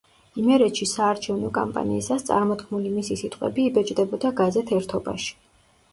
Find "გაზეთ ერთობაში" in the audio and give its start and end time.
4.41-5.35